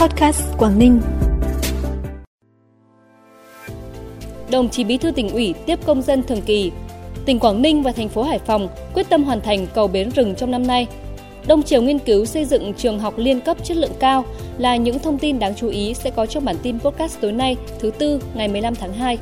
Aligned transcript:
Podcast 0.00 0.42
Quảng 0.58 0.78
Ninh. 0.78 1.00
Đồng 4.50 4.68
chí 4.68 4.84
Bí 4.84 4.96
thư 4.96 5.10
tỉnh 5.10 5.30
ủy 5.30 5.54
tiếp 5.66 5.78
công 5.86 6.02
dân 6.02 6.22
thường 6.22 6.42
kỳ. 6.46 6.72
Tỉnh 7.24 7.38
Quảng 7.38 7.62
Ninh 7.62 7.82
và 7.82 7.92
thành 7.92 8.08
phố 8.08 8.22
Hải 8.22 8.38
Phòng 8.38 8.68
quyết 8.94 9.08
tâm 9.08 9.24
hoàn 9.24 9.40
thành 9.40 9.66
cầu 9.74 9.88
bến 9.88 10.10
rừng 10.10 10.34
trong 10.34 10.50
năm 10.50 10.66
nay. 10.66 10.86
Đông 11.46 11.62
Triều 11.62 11.82
nghiên 11.82 11.98
cứu 11.98 12.24
xây 12.24 12.44
dựng 12.44 12.74
trường 12.74 12.98
học 12.98 13.14
liên 13.16 13.40
cấp 13.40 13.56
chất 13.64 13.76
lượng 13.76 13.92
cao 13.98 14.24
là 14.58 14.76
những 14.76 14.98
thông 14.98 15.18
tin 15.18 15.38
đáng 15.38 15.54
chú 15.54 15.68
ý 15.68 15.94
sẽ 15.94 16.10
có 16.10 16.26
trong 16.26 16.44
bản 16.44 16.56
tin 16.62 16.80
podcast 16.80 17.20
tối 17.20 17.32
nay, 17.32 17.56
thứ 17.78 17.90
tư, 17.90 18.22
ngày 18.34 18.48
15 18.48 18.74
tháng 18.74 18.92
2. 18.92 19.18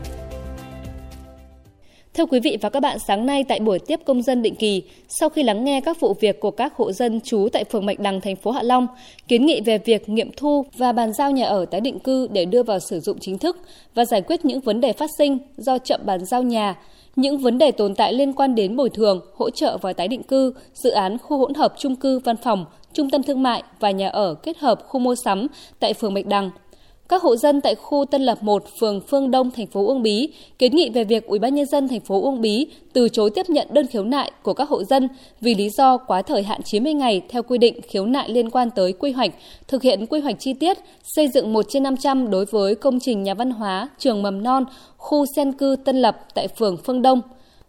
Thưa 2.19 2.27
quý 2.27 2.41
vị 2.41 2.59
và 2.61 2.69
các 2.69 2.80
bạn, 2.80 2.98
sáng 2.98 3.27
nay 3.27 3.45
tại 3.45 3.61
buổi 3.61 3.79
tiếp 3.79 4.01
công 4.07 4.23
dân 4.23 4.43
định 4.43 4.55
kỳ, 4.55 4.82
sau 5.09 5.29
khi 5.29 5.43
lắng 5.43 5.64
nghe 5.64 5.80
các 5.80 6.01
vụ 6.01 6.14
việc 6.21 6.41
của 6.41 6.51
các 6.51 6.75
hộ 6.77 6.93
dân 6.93 7.21
trú 7.21 7.48
tại 7.52 7.64
phường 7.64 7.87
Bạch 7.87 7.98
Đằng, 7.98 8.21
thành 8.21 8.37
phố 8.37 8.51
Hạ 8.51 8.62
Long, 8.62 8.87
kiến 9.29 9.46
nghị 9.46 9.61
về 9.61 9.79
việc 9.79 10.09
nghiệm 10.09 10.30
thu 10.37 10.65
và 10.77 10.93
bàn 10.93 11.12
giao 11.12 11.30
nhà 11.30 11.46
ở 11.46 11.65
tái 11.65 11.80
định 11.80 11.98
cư 11.98 12.29
để 12.33 12.45
đưa 12.45 12.62
vào 12.62 12.79
sử 12.79 13.01
dụng 13.01 13.19
chính 13.20 13.38
thức 13.38 13.57
và 13.95 14.05
giải 14.05 14.23
quyết 14.23 14.45
những 14.45 14.60
vấn 14.60 14.80
đề 14.80 14.93
phát 14.93 15.10
sinh 15.19 15.38
do 15.57 15.79
chậm 15.79 16.01
bàn 16.05 16.24
giao 16.24 16.43
nhà, 16.43 16.77
những 17.16 17.38
vấn 17.38 17.59
đề 17.59 17.70
tồn 17.70 17.95
tại 17.95 18.12
liên 18.12 18.32
quan 18.32 18.55
đến 18.55 18.77
bồi 18.77 18.91
thường, 18.91 19.21
hỗ 19.35 19.51
trợ 19.51 19.79
và 19.82 19.93
tái 19.93 20.09
định 20.09 20.23
cư, 20.23 20.55
dự 20.74 20.91
án 20.91 21.19
khu 21.19 21.38
hỗn 21.38 21.55
hợp 21.55 21.74
chung 21.79 21.96
cư 21.96 22.19
văn 22.19 22.37
phòng, 22.37 22.65
trung 22.93 23.10
tâm 23.10 23.23
thương 23.23 23.43
mại 23.43 23.62
và 23.80 23.91
nhà 23.91 24.09
ở 24.09 24.35
kết 24.35 24.59
hợp 24.59 24.80
khu 24.88 25.01
mua 25.01 25.15
sắm 25.24 25.46
tại 25.80 25.95
phường 25.95 26.15
Bạch 26.15 26.27
Đằng– 26.27 26.51
các 27.09 27.23
hộ 27.23 27.37
dân 27.37 27.61
tại 27.61 27.75
khu 27.75 28.05
Tân 28.05 28.23
Lập 28.23 28.43
1, 28.43 28.65
phường 28.80 29.01
Phương 29.01 29.30
Đông, 29.30 29.51
thành 29.51 29.66
phố 29.66 29.87
Uông 29.87 30.03
Bí 30.03 30.29
kiến 30.59 30.77
nghị 30.77 30.91
về 30.91 31.05
việc 31.05 31.27
Ủy 31.27 31.39
ban 31.39 31.55
nhân 31.55 31.66
dân 31.66 31.89
thành 31.89 32.01
phố 32.01 32.23
Uông 32.23 32.41
Bí 32.41 32.66
từ 32.93 33.09
chối 33.09 33.30
tiếp 33.30 33.51
nhận 33.51 33.69
đơn 33.71 33.87
khiếu 33.87 34.05
nại 34.05 34.30
của 34.43 34.55
các 34.55 34.69
hộ 34.69 34.85
dân 34.85 35.09
vì 35.41 35.55
lý 35.55 35.71
do 35.71 35.97
quá 35.97 36.23
thời 36.23 36.43
hạn 36.43 36.63
90 36.63 36.95
ngày 36.95 37.23
theo 37.29 37.43
quy 37.43 37.59
định 37.59 37.80
khiếu 37.89 38.07
nại 38.07 38.29
liên 38.29 38.51
quan 38.51 38.71
tới 38.71 38.93
quy 38.93 39.13
hoạch, 39.13 39.30
thực 39.69 39.83
hiện 39.83 40.07
quy 40.07 40.21
hoạch 40.21 40.37
chi 40.39 40.52
tiết, 40.52 40.79
xây 41.02 41.29
dựng 41.29 41.52
1 41.52 41.66
trên 41.69 41.83
500 41.83 42.30
đối 42.30 42.45
với 42.45 42.75
công 42.75 43.01
trình 43.01 43.23
nhà 43.23 43.35
văn 43.35 43.51
hóa, 43.51 43.88
trường 43.99 44.23
mầm 44.23 44.43
non, 44.43 44.65
khu 44.97 45.25
sen 45.37 45.52
cư 45.52 45.77
Tân 45.85 46.02
Lập 46.02 46.16
tại 46.35 46.49
phường 46.49 46.77
Phương 46.77 47.02
Đông. 47.02 47.21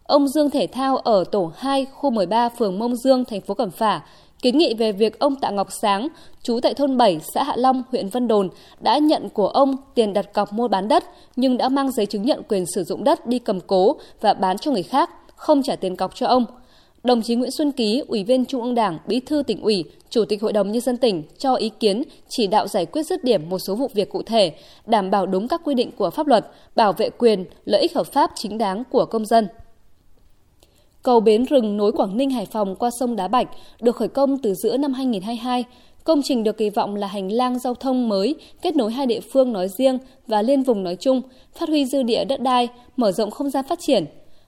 Ông 0.02 0.28
Dương 0.28 0.50
Thể 0.50 0.66
Thao 0.66 0.96
ở 0.96 1.24
tổ 1.24 1.52
2, 1.56 1.86
khu 1.92 2.10
13, 2.10 2.48
phường 2.48 2.78
Mông 2.78 2.96
Dương, 2.96 3.24
thành 3.24 3.40
phố 3.40 3.54
Cẩm 3.54 3.70
Phả 3.70 4.00
kiến 4.42 4.58
nghị 4.58 4.74
về 4.74 4.92
việc 4.92 5.18
ông 5.18 5.36
Tạ 5.36 5.50
Ngọc 5.50 5.68
Sáng, 5.82 6.08
chú 6.42 6.60
tại 6.60 6.74
thôn 6.74 6.96
7, 6.96 7.20
xã 7.34 7.42
Hạ 7.42 7.54
Long, 7.56 7.82
huyện 7.90 8.08
Vân 8.08 8.28
Đồn, 8.28 8.48
đã 8.80 8.98
nhận 8.98 9.28
của 9.28 9.48
ông 9.48 9.76
tiền 9.94 10.12
đặt 10.12 10.32
cọc 10.32 10.52
mua 10.52 10.68
bán 10.68 10.88
đất 10.88 11.04
nhưng 11.36 11.56
đã 11.56 11.68
mang 11.68 11.92
giấy 11.92 12.06
chứng 12.06 12.22
nhận 12.22 12.42
quyền 12.48 12.64
sử 12.66 12.84
dụng 12.84 13.04
đất 13.04 13.26
đi 13.26 13.38
cầm 13.38 13.60
cố 13.60 13.96
và 14.20 14.34
bán 14.34 14.58
cho 14.58 14.70
người 14.70 14.82
khác, 14.82 15.10
không 15.36 15.62
trả 15.62 15.76
tiền 15.76 15.96
cọc 15.96 16.14
cho 16.14 16.26
ông. 16.26 16.44
Đồng 17.04 17.22
chí 17.22 17.34
Nguyễn 17.34 17.50
Xuân 17.50 17.72
Ký, 17.72 18.02
Ủy 18.08 18.24
viên 18.24 18.44
Trung 18.44 18.62
ương 18.62 18.74
Đảng, 18.74 18.98
Bí 19.06 19.20
thư 19.20 19.42
tỉnh 19.42 19.62
ủy, 19.62 19.84
Chủ 20.10 20.24
tịch 20.24 20.42
Hội 20.42 20.52
đồng 20.52 20.72
Nhân 20.72 20.80
dân 20.80 20.96
tỉnh 20.96 21.22
cho 21.38 21.54
ý 21.54 21.70
kiến 21.80 22.02
chỉ 22.28 22.46
đạo 22.46 22.66
giải 22.66 22.86
quyết 22.86 23.02
dứt 23.02 23.24
điểm 23.24 23.48
một 23.48 23.58
số 23.58 23.74
vụ 23.74 23.88
việc 23.94 24.10
cụ 24.10 24.22
thể, 24.22 24.52
đảm 24.86 25.10
bảo 25.10 25.26
đúng 25.26 25.48
các 25.48 25.60
quy 25.64 25.74
định 25.74 25.90
của 25.96 26.10
pháp 26.10 26.26
luật, 26.26 26.46
bảo 26.76 26.92
vệ 26.92 27.10
quyền, 27.10 27.44
lợi 27.64 27.80
ích 27.80 27.94
hợp 27.94 28.06
pháp 28.06 28.30
chính 28.34 28.58
đáng 28.58 28.82
của 28.90 29.04
công 29.04 29.26
dân. 29.26 29.48
Cầu 31.02 31.20
Bến 31.20 31.44
Rừng 31.44 31.76
nối 31.76 31.92
Quảng 31.92 32.16
Ninh 32.16 32.30
Hải 32.30 32.46
Phòng 32.46 32.76
qua 32.76 32.90
sông 32.90 33.16
Đá 33.16 33.28
Bạch 33.28 33.48
được 33.80 33.96
khởi 33.96 34.08
công 34.08 34.38
từ 34.38 34.54
giữa 34.54 34.76
năm 34.76 34.92
2022. 34.92 35.64
Công 36.04 36.22
trình 36.24 36.44
được 36.44 36.56
kỳ 36.56 36.70
vọng 36.70 36.96
là 36.96 37.06
hành 37.06 37.32
lang 37.32 37.58
giao 37.58 37.74
thông 37.74 38.08
mới 38.08 38.34
kết 38.62 38.76
nối 38.76 38.92
hai 38.92 39.06
địa 39.06 39.20
phương 39.20 39.52
nói 39.52 39.68
riêng 39.68 39.98
và 40.26 40.42
liên 40.42 40.62
vùng 40.62 40.82
nói 40.82 40.96
chung, 40.96 41.22
phát 41.58 41.68
huy 41.68 41.84
dư 41.84 42.02
địa 42.02 42.24
đất 42.24 42.40
đai, 42.40 42.68
mở 42.96 43.12
rộng 43.12 43.30
không 43.30 43.50
gian 43.50 43.64
phát 43.68 43.78
triển. 43.80 44.04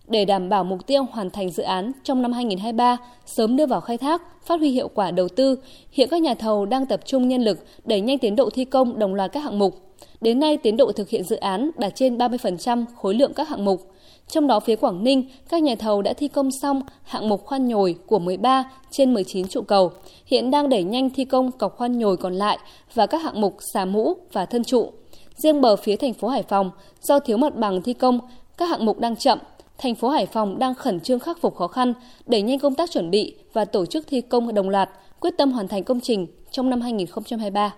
Để 0.08 0.24
đảm 0.24 0.48
bảo 0.48 0.64
mục 0.64 0.86
tiêu 0.86 1.06
hoàn 1.12 1.30
thành 1.30 1.50
dự 1.50 1.62
án 1.62 1.92
trong 2.04 2.22
năm 2.22 2.32
2023, 2.32 2.96
sớm 3.26 3.56
đưa 3.56 3.66
vào 3.66 3.80
khai 3.80 3.98
thác, 3.98 4.22
phát 4.46 4.60
huy 4.60 4.70
hiệu 4.70 4.88
quả 4.94 5.10
đầu 5.10 5.28
tư, 5.28 5.58
hiện 5.90 6.08
các 6.08 6.22
nhà 6.22 6.34
thầu 6.34 6.66
đang 6.66 6.86
tập 6.86 7.00
trung 7.04 7.28
nhân 7.28 7.42
lực 7.42 7.58
đẩy 7.84 8.00
nhanh 8.00 8.18
tiến 8.18 8.36
độ 8.36 8.50
thi 8.50 8.64
công 8.64 8.98
đồng 8.98 9.14
loạt 9.14 9.32
các 9.32 9.40
hạng 9.40 9.58
mục. 9.58 9.91
Đến 10.20 10.40
nay, 10.40 10.56
tiến 10.56 10.76
độ 10.76 10.92
thực 10.92 11.08
hiện 11.08 11.24
dự 11.24 11.36
án 11.36 11.70
đạt 11.78 11.92
trên 11.94 12.18
30% 12.18 12.84
khối 12.96 13.14
lượng 13.14 13.34
các 13.34 13.48
hạng 13.48 13.64
mục. 13.64 13.92
Trong 14.28 14.46
đó 14.46 14.60
phía 14.60 14.76
Quảng 14.76 15.04
Ninh, 15.04 15.28
các 15.48 15.62
nhà 15.62 15.74
thầu 15.74 16.02
đã 16.02 16.12
thi 16.12 16.28
công 16.28 16.50
xong 16.50 16.82
hạng 17.02 17.28
mục 17.28 17.44
khoan 17.44 17.68
nhồi 17.68 17.96
của 18.06 18.18
13 18.18 18.70
trên 18.90 19.14
19 19.14 19.48
trụ 19.48 19.62
cầu, 19.62 19.92
hiện 20.26 20.50
đang 20.50 20.68
đẩy 20.68 20.84
nhanh 20.84 21.10
thi 21.10 21.24
công 21.24 21.52
cọc 21.52 21.76
khoan 21.76 21.98
nhồi 21.98 22.16
còn 22.16 22.34
lại 22.34 22.58
và 22.94 23.06
các 23.06 23.22
hạng 23.22 23.40
mục 23.40 23.56
xà 23.74 23.84
mũ 23.84 24.14
và 24.32 24.46
thân 24.46 24.64
trụ. 24.64 24.92
Riêng 25.36 25.60
bờ 25.60 25.76
phía 25.76 25.96
thành 25.96 26.14
phố 26.14 26.28
Hải 26.28 26.42
Phòng, 26.42 26.70
do 27.02 27.18
thiếu 27.18 27.36
mặt 27.36 27.56
bằng 27.56 27.82
thi 27.82 27.92
công, 27.92 28.18
các 28.56 28.66
hạng 28.66 28.84
mục 28.84 28.98
đang 28.98 29.16
chậm, 29.16 29.38
thành 29.78 29.94
phố 29.94 30.08
Hải 30.08 30.26
Phòng 30.26 30.58
đang 30.58 30.74
khẩn 30.74 31.00
trương 31.00 31.18
khắc 31.18 31.40
phục 31.40 31.56
khó 31.56 31.66
khăn, 31.66 31.94
đẩy 32.26 32.42
nhanh 32.42 32.58
công 32.58 32.74
tác 32.74 32.90
chuẩn 32.90 33.10
bị 33.10 33.34
và 33.52 33.64
tổ 33.64 33.86
chức 33.86 34.06
thi 34.06 34.20
công 34.20 34.54
đồng 34.54 34.68
loạt, 34.68 34.90
quyết 35.20 35.34
tâm 35.38 35.52
hoàn 35.52 35.68
thành 35.68 35.84
công 35.84 36.00
trình 36.00 36.26
trong 36.50 36.70
năm 36.70 36.80
2023. 36.80 37.74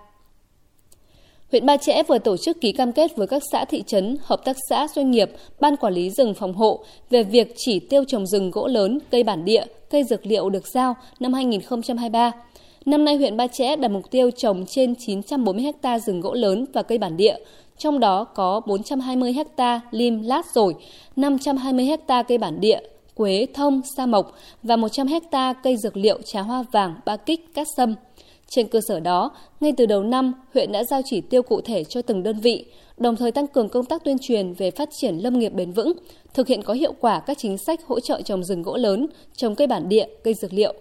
Huyện 1.51 1.65
Ba 1.65 1.77
Chẽ 1.77 2.03
vừa 2.03 2.17
tổ 2.17 2.37
chức 2.37 2.61
ký 2.61 2.71
cam 2.71 2.91
kết 2.91 3.15
với 3.15 3.27
các 3.27 3.41
xã 3.51 3.65
thị 3.65 3.83
trấn, 3.87 4.17
hợp 4.21 4.45
tác 4.45 4.57
xã 4.69 4.87
doanh 4.95 5.11
nghiệp, 5.11 5.31
ban 5.59 5.75
quản 5.75 5.93
lý 5.93 6.09
rừng 6.09 6.33
phòng 6.33 6.53
hộ 6.53 6.83
về 7.09 7.23
việc 7.23 7.53
chỉ 7.57 7.79
tiêu 7.79 8.03
trồng 8.07 8.27
rừng 8.27 8.51
gỗ 8.51 8.67
lớn, 8.67 8.99
cây 9.11 9.23
bản 9.23 9.45
địa, 9.45 9.65
cây 9.89 10.03
dược 10.03 10.25
liệu 10.25 10.49
được 10.49 10.67
giao 10.67 10.95
năm 11.19 11.33
2023. 11.33 12.31
Năm 12.85 13.05
nay 13.05 13.15
huyện 13.15 13.37
Ba 13.37 13.47
Chẽ 13.47 13.75
đặt 13.75 13.91
mục 13.91 14.11
tiêu 14.11 14.31
trồng 14.31 14.65
trên 14.65 14.93
940 14.95 15.65
ha 15.83 15.99
rừng 15.99 16.21
gỗ 16.21 16.33
lớn 16.33 16.65
và 16.73 16.83
cây 16.83 16.97
bản 16.97 17.17
địa, 17.17 17.35
trong 17.77 17.99
đó 17.99 18.23
có 18.23 18.61
420 18.67 19.35
ha 19.57 19.81
lim 19.91 20.21
lát 20.21 20.45
rồi, 20.53 20.75
520 21.15 21.85
ha 22.09 22.23
cây 22.23 22.37
bản 22.37 22.59
địa, 22.59 22.79
quế, 23.15 23.47
thông, 23.53 23.81
sa 23.97 24.05
mộc 24.05 24.31
và 24.63 24.75
100 24.75 25.07
ha 25.31 25.53
cây 25.53 25.77
dược 25.77 25.97
liệu 25.97 26.21
trà 26.21 26.41
hoa 26.41 26.63
vàng, 26.71 26.95
ba 27.05 27.17
kích, 27.17 27.53
cát 27.53 27.67
sâm. 27.77 27.95
Trên 28.49 28.67
cơ 28.67 28.79
sở 28.87 28.99
đó, 28.99 29.31
ngay 29.59 29.73
từ 29.77 29.85
đầu 29.85 30.03
năm, 30.03 30.33
huyện 30.53 30.71
đã 30.71 30.83
giao 30.83 31.01
chỉ 31.05 31.21
tiêu 31.21 31.43
cụ 31.43 31.61
thể 31.61 31.83
cho 31.83 32.01
từng 32.01 32.23
đơn 32.23 32.39
vị, 32.39 32.65
đồng 32.97 33.15
thời 33.15 33.31
tăng 33.31 33.47
cường 33.47 33.69
công 33.69 33.85
tác 33.85 34.03
tuyên 34.03 34.17
truyền 34.21 34.53
về 34.53 34.71
phát 34.71 34.89
triển 34.91 35.17
lâm 35.17 35.39
nghiệp 35.39 35.53
bền 35.53 35.71
vững, 35.71 35.93
thực 36.33 36.47
hiện 36.47 36.63
có 36.63 36.73
hiệu 36.73 36.93
quả 36.99 37.19
các 37.19 37.37
chính 37.37 37.57
sách 37.57 37.79
hỗ 37.87 37.99
trợ 37.99 38.21
trồng 38.21 38.43
rừng 38.43 38.61
gỗ 38.61 38.77
lớn, 38.77 39.07
trồng 39.35 39.55
cây 39.55 39.67
bản 39.67 39.89
địa, 39.89 40.07
cây 40.23 40.33
dược 40.33 40.53
liệu. 40.53 40.73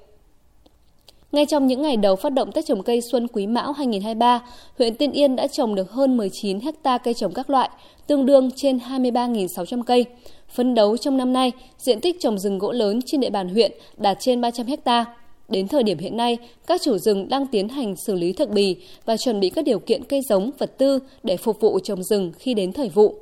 Ngay 1.32 1.46
trong 1.46 1.66
những 1.66 1.82
ngày 1.82 1.96
đầu 1.96 2.16
phát 2.16 2.32
động 2.32 2.52
Tết 2.52 2.66
trồng 2.66 2.82
cây 2.82 3.00
Xuân 3.00 3.28
Quý 3.28 3.46
Mão 3.46 3.72
2023, 3.72 4.42
huyện 4.78 4.94
Tiên 4.94 5.12
Yên 5.12 5.36
đã 5.36 5.46
trồng 5.46 5.74
được 5.74 5.90
hơn 5.90 6.16
19 6.16 6.60
hecta 6.60 6.98
cây 6.98 7.14
trồng 7.14 7.32
các 7.32 7.50
loại, 7.50 7.70
tương 8.06 8.26
đương 8.26 8.50
trên 8.56 8.78
23.600 8.78 9.82
cây. 9.82 10.04
Phấn 10.48 10.74
đấu 10.74 10.96
trong 10.96 11.16
năm 11.16 11.32
nay, 11.32 11.52
diện 11.78 12.00
tích 12.00 12.16
trồng 12.20 12.38
rừng 12.38 12.58
gỗ 12.58 12.72
lớn 12.72 13.00
trên 13.06 13.20
địa 13.20 13.30
bàn 13.30 13.48
huyện 13.48 13.72
đạt 13.96 14.16
trên 14.20 14.40
300 14.40 14.66
hecta. 14.66 15.04
Đến 15.48 15.68
thời 15.68 15.82
điểm 15.82 15.98
hiện 15.98 16.16
nay, 16.16 16.38
các 16.66 16.80
chủ 16.82 16.98
rừng 16.98 17.28
đang 17.28 17.46
tiến 17.46 17.68
hành 17.68 17.96
xử 17.96 18.14
lý 18.14 18.32
thực 18.32 18.50
bì 18.50 18.76
và 19.04 19.16
chuẩn 19.16 19.40
bị 19.40 19.50
các 19.50 19.64
điều 19.64 19.78
kiện 19.78 20.04
cây 20.04 20.20
giống, 20.28 20.50
vật 20.58 20.78
tư 20.78 20.98
để 21.22 21.36
phục 21.36 21.60
vụ 21.60 21.78
trồng 21.78 22.02
rừng 22.02 22.32
khi 22.38 22.54
đến 22.54 22.72
thời 22.72 22.88
vụ. 22.88 23.14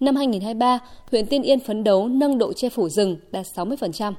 Năm 0.00 0.16
2023, 0.16 0.78
huyện 1.10 1.26
Tiên 1.26 1.42
Yên 1.42 1.60
phấn 1.60 1.84
đấu 1.84 2.08
nâng 2.08 2.38
độ 2.38 2.52
che 2.52 2.68
phủ 2.68 2.88
rừng 2.88 3.16
đạt 3.30 3.46
60%. 3.54 4.12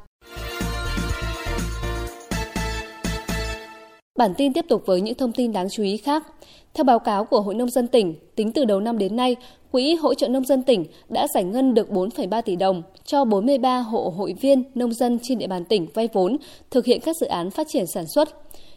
Bản 4.18 4.34
tin 4.38 4.54
tiếp 4.54 4.66
tục 4.70 4.84
với 4.86 5.02
những 5.02 5.16
thông 5.16 5.32
tin 5.32 5.52
đáng 5.52 5.70
chú 5.70 5.84
ý 5.84 5.98
khác. 5.98 6.28
Theo 6.74 6.84
báo 6.84 7.00
cáo 7.00 7.26
của 7.26 7.42
Hội 7.42 7.56
Nông 7.56 7.70
dân 7.70 7.88
tỉnh, 7.88 8.16
tính 8.36 8.52
từ 8.52 8.66
đầu 8.66 8.80
năm 8.80 8.98
đến 8.98 9.16
nay, 9.16 9.36
Quỹ 9.72 9.96
hỗ 9.96 10.14
trợ 10.14 10.28
nông 10.28 10.46
dân 10.46 10.64
tỉnh 10.64 10.86
đã 11.10 11.28
giải 11.34 11.44
ngân 11.44 11.74
được 11.74 11.90
4,3 11.90 12.42
tỷ 12.42 12.56
đồng 12.56 12.84
cho 13.06 13.26
43 13.26 13.80
hộ 13.80 14.14
hội 14.18 14.34
viên 14.42 14.64
nông 14.76 14.94
dân 14.94 15.20
trên 15.24 15.38
địa 15.38 15.48
bàn 15.48 15.66
tỉnh 15.66 15.88
vay 15.94 16.10
vốn 16.14 16.38
thực 16.72 16.86
hiện 16.86 17.00
các 17.02 17.16
dự 17.18 17.28
án 17.28 17.52
phát 17.52 17.68
triển 17.70 17.88
sản 17.88 18.06
xuất. 18.08 18.30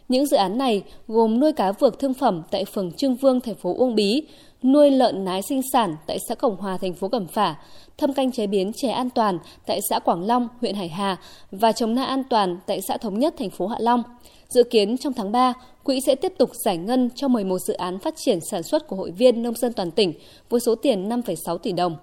Những 0.09 0.25
dự 0.25 0.37
án 0.37 0.57
này 0.57 0.83
gồm 1.07 1.39
nuôi 1.39 1.51
cá 1.53 1.71
vược 1.71 1.99
thương 1.99 2.13
phẩm 2.13 2.43
tại 2.51 2.65
phường 2.65 2.91
Trương 2.91 3.15
Vương, 3.15 3.41
thành 3.41 3.55
phố 3.55 3.75
Uông 3.77 3.95
Bí, 3.95 4.23
nuôi 4.63 4.91
lợn 4.91 5.25
nái 5.25 5.41
sinh 5.41 5.61
sản 5.73 5.95
tại 6.07 6.17
xã 6.27 6.35
Cổng 6.35 6.55
Hòa, 6.55 6.77
thành 6.77 6.93
phố 6.93 7.07
Cẩm 7.07 7.27
Phả, 7.27 7.55
thâm 7.97 8.13
canh 8.13 8.31
chế 8.31 8.47
biến 8.47 8.71
chè 8.73 8.89
an 8.89 9.09
toàn 9.09 9.39
tại 9.65 9.79
xã 9.89 9.99
Quảng 9.99 10.25
Long, 10.25 10.47
huyện 10.61 10.75
Hải 10.75 10.89
Hà 10.89 11.17
và 11.51 11.71
trồng 11.71 11.95
na 11.95 12.03
an 12.03 12.23
toàn 12.29 12.57
tại 12.67 12.81
xã 12.81 12.97
Thống 12.97 13.19
Nhất, 13.19 13.33
thành 13.37 13.49
phố 13.49 13.67
Hạ 13.67 13.77
Long. 13.79 14.03
Dự 14.49 14.63
kiến 14.63 14.97
trong 14.97 15.13
tháng 15.13 15.31
3, 15.31 15.53
quỹ 15.83 16.01
sẽ 16.01 16.15
tiếp 16.15 16.33
tục 16.37 16.49
giải 16.65 16.77
ngân 16.77 17.09
cho 17.15 17.27
11 17.27 17.59
dự 17.59 17.73
án 17.73 17.99
phát 17.99 18.13
triển 18.17 18.39
sản 18.41 18.63
xuất 18.63 18.87
của 18.87 18.95
hội 18.95 19.11
viên 19.11 19.43
nông 19.43 19.55
dân 19.55 19.73
toàn 19.73 19.91
tỉnh 19.91 20.13
với 20.49 20.59
số 20.59 20.75
tiền 20.75 21.09
5,6 21.09 21.57
tỷ 21.57 21.71
đồng. 21.71 21.95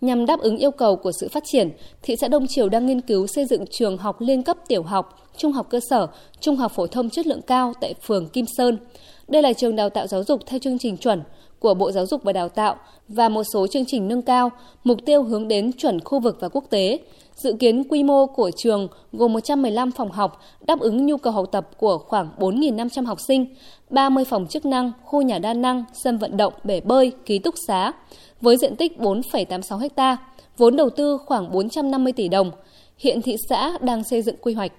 Nhằm 0.00 0.26
đáp 0.26 0.40
ứng 0.40 0.56
yêu 0.56 0.70
cầu 0.70 0.96
của 0.96 1.12
sự 1.20 1.28
phát 1.28 1.42
triển, 1.46 1.70
thị 2.02 2.16
xã 2.20 2.28
Đông 2.28 2.46
Triều 2.46 2.68
đang 2.68 2.86
nghiên 2.86 3.00
cứu 3.00 3.26
xây 3.26 3.44
dựng 3.44 3.64
trường 3.70 3.98
học 3.98 4.20
liên 4.20 4.42
cấp 4.42 4.56
tiểu 4.68 4.82
học, 4.82 5.31
trung 5.36 5.52
học 5.52 5.66
cơ 5.70 5.80
sở, 5.90 6.06
trung 6.40 6.56
học 6.56 6.72
phổ 6.74 6.86
thông 6.86 7.10
chất 7.10 7.26
lượng 7.26 7.42
cao 7.42 7.72
tại 7.80 7.94
phường 8.06 8.28
Kim 8.28 8.46
Sơn. 8.56 8.78
Đây 9.28 9.42
là 9.42 9.52
trường 9.52 9.76
đào 9.76 9.90
tạo 9.90 10.06
giáo 10.06 10.24
dục 10.24 10.40
theo 10.46 10.58
chương 10.58 10.78
trình 10.78 10.96
chuẩn 10.96 11.22
của 11.58 11.74
Bộ 11.74 11.92
Giáo 11.92 12.06
dục 12.06 12.22
và 12.22 12.32
Đào 12.32 12.48
tạo 12.48 12.76
và 13.08 13.28
một 13.28 13.42
số 13.52 13.66
chương 13.66 13.84
trình 13.86 14.08
nâng 14.08 14.22
cao, 14.22 14.50
mục 14.84 14.98
tiêu 15.06 15.22
hướng 15.22 15.48
đến 15.48 15.72
chuẩn 15.72 16.00
khu 16.00 16.20
vực 16.20 16.36
và 16.40 16.48
quốc 16.48 16.64
tế. 16.70 16.98
Dự 17.36 17.52
kiến 17.60 17.84
quy 17.88 18.02
mô 18.02 18.26
của 18.26 18.50
trường 18.56 18.88
gồm 19.12 19.32
115 19.32 19.90
phòng 19.90 20.12
học 20.12 20.40
đáp 20.60 20.80
ứng 20.80 21.06
nhu 21.06 21.16
cầu 21.16 21.32
học 21.32 21.48
tập 21.52 21.68
của 21.78 21.98
khoảng 21.98 22.30
4.500 22.38 23.06
học 23.06 23.18
sinh, 23.28 23.46
30 23.90 24.24
phòng 24.24 24.46
chức 24.46 24.66
năng, 24.66 24.92
khu 25.04 25.22
nhà 25.22 25.38
đa 25.38 25.54
năng, 25.54 25.84
sân 26.04 26.18
vận 26.18 26.36
động, 26.36 26.52
bể 26.64 26.80
bơi, 26.80 27.12
ký 27.26 27.38
túc 27.38 27.54
xá, 27.66 27.92
với 28.40 28.56
diện 28.56 28.76
tích 28.76 28.98
4,86 28.98 29.88
ha, 29.96 30.16
vốn 30.58 30.76
đầu 30.76 30.90
tư 30.90 31.18
khoảng 31.26 31.52
450 31.52 32.12
tỷ 32.12 32.28
đồng. 32.28 32.50
Hiện 32.98 33.22
thị 33.22 33.36
xã 33.48 33.78
đang 33.80 34.04
xây 34.04 34.22
dựng 34.22 34.36
quy 34.40 34.54
hoạch. 34.54 34.72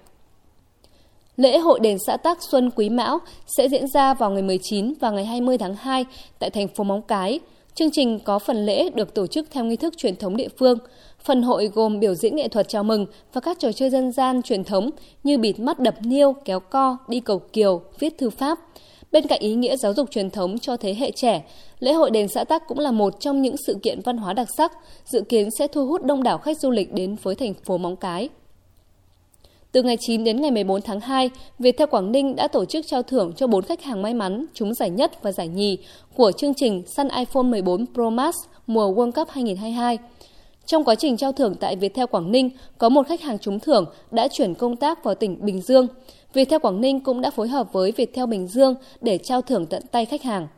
Lễ 1.36 1.58
hội 1.58 1.80
đền 1.80 1.98
xã 2.06 2.16
Tắc 2.16 2.38
Xuân 2.50 2.70
Quý 2.76 2.88
Mão 2.88 3.18
sẽ 3.56 3.68
diễn 3.68 3.88
ra 3.88 4.14
vào 4.14 4.30
ngày 4.30 4.42
19 4.42 4.92
và 5.00 5.10
ngày 5.10 5.24
20 5.24 5.58
tháng 5.58 5.74
2 5.74 6.04
tại 6.38 6.50
thành 6.50 6.68
phố 6.68 6.84
Móng 6.84 7.02
Cái. 7.02 7.40
Chương 7.74 7.90
trình 7.90 8.18
có 8.18 8.38
phần 8.38 8.66
lễ 8.66 8.90
được 8.90 9.14
tổ 9.14 9.26
chức 9.26 9.50
theo 9.50 9.64
nghi 9.64 9.76
thức 9.76 9.94
truyền 9.96 10.16
thống 10.16 10.36
địa 10.36 10.48
phương. 10.58 10.78
Phần 11.24 11.42
hội 11.42 11.70
gồm 11.74 12.00
biểu 12.00 12.14
diễn 12.14 12.36
nghệ 12.36 12.48
thuật 12.48 12.68
chào 12.68 12.84
mừng 12.84 13.06
và 13.32 13.40
các 13.40 13.58
trò 13.58 13.72
chơi 13.72 13.90
dân 13.90 14.12
gian 14.12 14.42
truyền 14.42 14.64
thống 14.64 14.90
như 15.24 15.38
bịt 15.38 15.58
mắt 15.60 15.80
đập 15.80 15.94
niêu, 16.00 16.32
kéo 16.44 16.60
co, 16.60 16.96
đi 17.08 17.20
cầu 17.20 17.38
kiều, 17.38 17.80
viết 17.98 18.18
thư 18.18 18.30
pháp. 18.30 18.58
Bên 19.12 19.26
cạnh 19.26 19.40
ý 19.40 19.54
nghĩa 19.54 19.76
giáo 19.76 19.94
dục 19.94 20.10
truyền 20.10 20.30
thống 20.30 20.58
cho 20.58 20.76
thế 20.76 20.94
hệ 20.94 21.10
trẻ, 21.10 21.44
lễ 21.78 21.92
hội 21.92 22.10
đền 22.10 22.28
xã 22.28 22.44
Tắc 22.44 22.68
cũng 22.68 22.78
là 22.78 22.90
một 22.90 23.20
trong 23.20 23.42
những 23.42 23.56
sự 23.66 23.76
kiện 23.82 24.00
văn 24.00 24.16
hóa 24.16 24.32
đặc 24.32 24.48
sắc, 24.56 24.72
dự 25.04 25.20
kiến 25.20 25.48
sẽ 25.58 25.68
thu 25.68 25.86
hút 25.86 26.04
đông 26.04 26.22
đảo 26.22 26.38
khách 26.38 26.58
du 26.58 26.70
lịch 26.70 26.92
đến 26.92 27.16
với 27.22 27.34
thành 27.34 27.54
phố 27.54 27.78
Móng 27.78 27.96
Cái. 27.96 28.28
Từ 29.74 29.82
ngày 29.82 29.96
9 30.00 30.24
đến 30.24 30.40
ngày 30.40 30.50
14 30.50 30.80
tháng 30.80 31.00
2, 31.00 31.30
Viettel 31.58 31.88
Quảng 31.88 32.12
Ninh 32.12 32.36
đã 32.36 32.48
tổ 32.48 32.64
chức 32.64 32.86
trao 32.86 33.02
thưởng 33.02 33.32
cho 33.36 33.46
4 33.46 33.62
khách 33.62 33.82
hàng 33.82 34.02
may 34.02 34.14
mắn 34.14 34.46
trúng 34.54 34.74
giải 34.74 34.90
nhất 34.90 35.22
và 35.22 35.32
giải 35.32 35.48
nhì 35.48 35.78
của 36.16 36.32
chương 36.32 36.54
trình 36.54 36.82
săn 36.86 37.08
iPhone 37.08 37.42
14 37.42 37.86
Pro 37.94 38.10
Max 38.10 38.34
mùa 38.66 38.92
World 38.94 39.12
Cup 39.12 39.28
2022. 39.28 39.98
Trong 40.66 40.84
quá 40.84 40.94
trình 40.94 41.16
trao 41.16 41.32
thưởng 41.32 41.54
tại 41.60 41.76
Viettel 41.76 42.06
Quảng 42.06 42.32
Ninh, 42.32 42.50
có 42.78 42.88
một 42.88 43.06
khách 43.06 43.20
hàng 43.20 43.38
trúng 43.38 43.60
thưởng 43.60 43.84
đã 44.10 44.28
chuyển 44.28 44.54
công 44.54 44.76
tác 44.76 45.04
vào 45.04 45.14
tỉnh 45.14 45.38
Bình 45.40 45.60
Dương. 45.60 45.86
Viettel 46.32 46.60
Quảng 46.60 46.80
Ninh 46.80 47.00
cũng 47.00 47.20
đã 47.20 47.30
phối 47.30 47.48
hợp 47.48 47.72
với 47.72 47.92
Viettel 47.92 48.26
Bình 48.26 48.46
Dương 48.46 48.74
để 49.00 49.18
trao 49.18 49.42
thưởng 49.42 49.66
tận 49.66 49.82
tay 49.92 50.04
khách 50.04 50.22
hàng. 50.22 50.48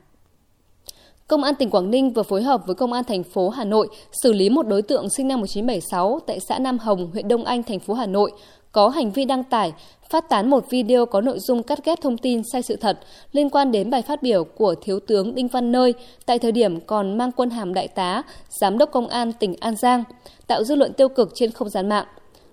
Công 1.28 1.42
an 1.42 1.54
tỉnh 1.54 1.70
Quảng 1.70 1.90
Ninh 1.90 2.12
vừa 2.12 2.22
phối 2.22 2.42
hợp 2.42 2.66
với 2.66 2.74
Công 2.74 2.92
an 2.92 3.04
thành 3.04 3.22
phố 3.22 3.48
Hà 3.48 3.64
Nội 3.64 3.88
xử 4.22 4.32
lý 4.32 4.50
một 4.50 4.66
đối 4.66 4.82
tượng 4.82 5.10
sinh 5.10 5.28
năm 5.28 5.40
1976 5.40 6.20
tại 6.26 6.38
xã 6.48 6.58
Nam 6.58 6.78
Hồng, 6.78 7.10
huyện 7.12 7.28
Đông 7.28 7.44
Anh, 7.44 7.62
thành 7.62 7.78
phố 7.78 7.94
Hà 7.94 8.06
Nội 8.06 8.32
có 8.76 8.88
hành 8.88 9.10
vi 9.10 9.24
đăng 9.24 9.44
tải, 9.44 9.72
phát 10.10 10.28
tán 10.28 10.50
một 10.50 10.70
video 10.70 11.06
có 11.06 11.20
nội 11.20 11.38
dung 11.38 11.62
cắt 11.62 11.84
ghép 11.84 12.00
thông 12.00 12.18
tin 12.18 12.42
sai 12.52 12.62
sự 12.62 12.76
thật 12.76 12.98
liên 13.32 13.50
quan 13.50 13.72
đến 13.72 13.90
bài 13.90 14.02
phát 14.02 14.22
biểu 14.22 14.44
của 14.44 14.74
Thiếu 14.74 15.00
tướng 15.00 15.34
Đinh 15.34 15.48
Văn 15.48 15.72
Nơi 15.72 15.94
tại 16.26 16.38
thời 16.38 16.52
điểm 16.52 16.80
còn 16.80 17.18
mang 17.18 17.32
quân 17.32 17.50
hàm 17.50 17.74
đại 17.74 17.88
tá, 17.88 18.22
Giám 18.48 18.78
đốc 18.78 18.90
Công 18.90 19.08
an 19.08 19.32
tỉnh 19.32 19.54
An 19.60 19.76
Giang, 19.76 20.04
tạo 20.46 20.64
dư 20.64 20.74
luận 20.74 20.92
tiêu 20.92 21.08
cực 21.08 21.30
trên 21.34 21.50
không 21.50 21.68
gian 21.68 21.88
mạng. 21.88 22.06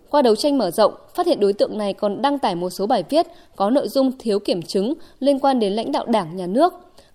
Qua 0.09 0.21
đấu 0.21 0.35
tranh 0.35 0.57
mở 0.57 0.71
rộng, 0.71 0.93
phát 1.15 1.27
hiện 1.27 1.39
đối 1.39 1.53
tượng 1.53 1.77
này 1.77 1.93
còn 1.93 2.21
đăng 2.21 2.39
tải 2.39 2.55
một 2.55 2.69
số 2.69 2.87
bài 2.87 3.03
viết 3.09 3.27
có 3.55 3.69
nội 3.69 3.87
dung 3.87 4.11
thiếu 4.19 4.39
kiểm 4.39 4.61
chứng 4.61 4.93
liên 5.19 5.39
quan 5.39 5.59
đến 5.59 5.73
lãnh 5.73 5.91
đạo 5.91 6.05
đảng, 6.05 6.35
nhà 6.35 6.47
nước. 6.47 6.73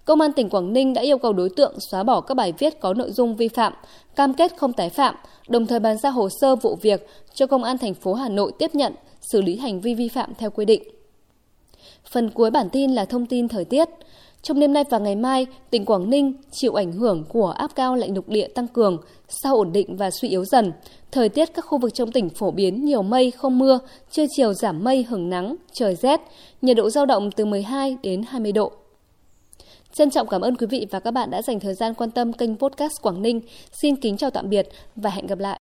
Công 0.09 0.21
an 0.21 0.33
tỉnh 0.33 0.49
Quảng 0.49 0.73
Ninh 0.73 0.95
đã 0.95 1.03
yêu 1.03 1.19
cầu 1.19 1.33
đối 1.33 1.49
tượng 1.49 1.75
xóa 1.91 2.03
bỏ 2.03 2.21
các 2.21 2.35
bài 2.35 2.53
viết 2.59 2.81
có 2.81 2.95
nội 2.95 3.13
dung 3.13 3.37
vi 3.37 3.49
phạm, 3.49 3.73
cam 4.17 4.35
kết 4.35 4.57
không 4.57 4.73
tái 4.73 4.91
phạm, 4.91 5.15
đồng 5.49 5.67
thời 5.67 5.81
bàn 5.81 5.99
giao 5.99 6.13
hồ 6.13 6.29
sơ 6.41 6.57
vụ 6.57 6.77
việc 6.83 7.07
cho 7.35 7.47
Công 7.47 7.65
an 7.65 7.79
thành 7.79 7.95
phố 7.95 8.15
Hà 8.15 8.29
Nội 8.29 8.53
tiếp 8.59 8.75
nhận, 8.75 8.93
xử 9.21 9.43
lý 9.43 9.57
hành 9.57 9.81
vi 9.81 9.95
vi 9.95 10.09
phạm 10.09 10.35
theo 10.39 10.51
quy 10.51 10.65
định. 10.65 10.83
Phần 12.11 12.31
cuối 12.31 12.51
bản 12.51 12.69
tin 12.71 12.91
là 12.91 13.05
thông 13.05 13.27
tin 13.27 13.49
thời 13.49 13.65
tiết. 13.65 13.89
Trong 14.43 14.61
đêm 14.61 14.73
nay 14.73 14.85
và 14.91 14.99
ngày 14.99 15.17
mai, 15.17 15.47
tỉnh 15.71 15.85
Quảng 15.85 16.11
Ninh 16.11 16.33
chịu 16.51 16.75
ảnh 16.75 16.93
hưởng 16.93 17.25
của 17.29 17.51
áp 17.51 17.71
cao 17.75 17.97
lạnh 17.97 18.15
lục 18.15 18.29
địa 18.29 18.49
tăng 18.49 18.69
cường, 18.69 18.99
sau 19.29 19.57
ổn 19.57 19.73
định 19.73 19.97
và 19.97 20.11
suy 20.11 20.29
yếu 20.29 20.45
dần. 20.45 20.73
Thời 21.13 21.29
tiết 21.29 21.55
các 21.55 21.65
khu 21.65 21.79
vực 21.79 21.95
trong 21.95 22.13
tỉnh 22.13 22.29
phổ 22.29 22.51
biến 22.51 22.85
nhiều 22.85 23.03
mây 23.03 23.31
không 23.31 23.59
mưa, 23.59 23.79
trưa 24.11 24.25
chiều 24.37 24.55
giảm 24.55 24.85
mây 24.85 25.03
hứng 25.03 25.31
nắng, 25.31 25.57
trời 25.73 25.95
rét, 25.95 26.21
nhiệt 26.63 26.77
độ 26.77 26.91
giao 26.91 27.07
động 27.07 27.31
từ 27.31 27.45
12 27.45 27.97
đến 28.03 28.23
20 28.29 28.53
độ. 28.53 28.73
Trân 29.99 30.11
trọng 30.11 30.29
cảm 30.29 30.41
ơn 30.41 30.57
quý 30.57 30.67
vị 30.67 30.87
và 30.91 31.01
các 31.01 31.11
bạn 31.11 31.31
đã 31.31 31.43
dành 31.43 31.61
thời 31.61 31.75
gian 31.75 31.95
quan 31.95 32.11
tâm 32.11 32.33
kênh 32.33 32.57
podcast 32.57 33.03
Quảng 33.03 33.23
Ninh. 33.23 33.41
Xin 33.73 33.97
kính 33.97 34.17
chào 34.17 34.31
tạm 34.31 34.49
biệt 34.49 34.69
và 34.97 35.11
hẹn 35.11 35.27
gặp 35.27 35.39
lại. 35.39 35.57